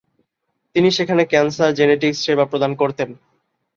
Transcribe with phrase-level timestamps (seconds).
[0.75, 3.09] তিনি সেখানে cancer genetics সেবা প্রদান করতেন।